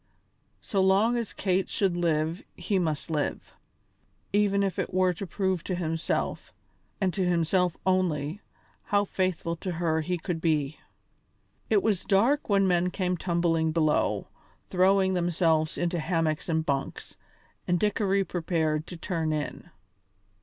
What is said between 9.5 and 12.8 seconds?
to her he could be. It was dark when